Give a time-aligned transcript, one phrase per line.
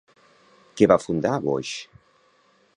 [0.79, 1.77] Què va fundar Boix?